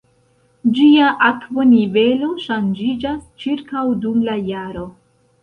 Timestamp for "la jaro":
4.31-4.89